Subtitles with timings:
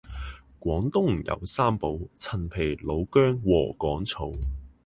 [0.59, 4.31] 廣東有三寶陳皮老薑禾桿草